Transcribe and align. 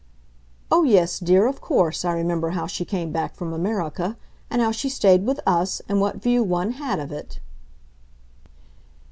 "Oh 0.71 0.81
yes, 0.81 1.19
dear, 1.19 1.45
of 1.45 1.61
course 1.61 2.03
I 2.03 2.13
remember 2.13 2.49
how 2.57 2.65
she 2.65 2.85
came 2.85 3.11
back 3.11 3.35
from 3.35 3.53
America 3.53 4.17
and 4.49 4.59
how 4.59 4.71
she 4.71 4.89
stayed 4.89 5.27
with 5.27 5.39
US, 5.45 5.79
and 5.87 6.01
what 6.01 6.23
view 6.23 6.41
one 6.41 6.71
had 6.71 6.99
of 6.99 7.11
it." 7.11 7.39